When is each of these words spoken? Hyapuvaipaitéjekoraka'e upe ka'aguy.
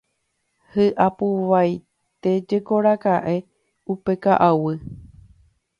Hyapuvaipaitéjekoraka'e 0.73 3.35
upe 3.93 4.13
ka'aguy. 4.23 4.77